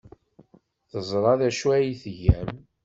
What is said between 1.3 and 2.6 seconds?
d acu ay tgam.